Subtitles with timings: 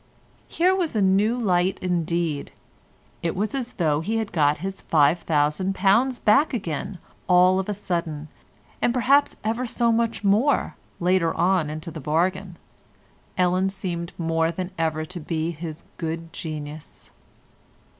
[0.47, 2.51] Here was a new light indeed.
[3.21, 8.27] It was as though he had got his £5000 back again all of a sudden,
[8.81, 12.57] and perhaps ever so much more later on into the bargain.
[13.37, 17.11] Ellen seemed more than ever to be his good genius.